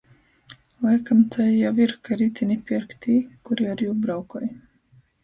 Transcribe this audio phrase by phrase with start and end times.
[0.85, 3.15] Laikam tai jau ir, ka ritini pierk tī,
[3.51, 4.43] kuri ar jū braukoj.